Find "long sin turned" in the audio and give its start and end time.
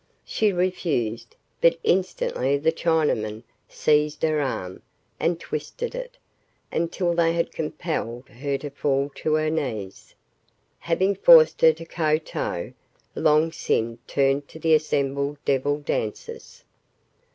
13.13-14.47